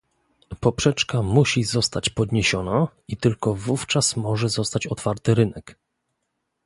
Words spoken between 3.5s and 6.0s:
wówczas może zostać otwarty rynek